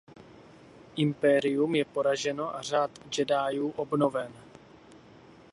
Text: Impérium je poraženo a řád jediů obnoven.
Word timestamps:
Impérium 0.95 1.75
je 1.75 1.85
poraženo 1.85 2.55
a 2.55 2.61
řád 2.61 2.91
jediů 3.29 3.69
obnoven. 3.71 4.31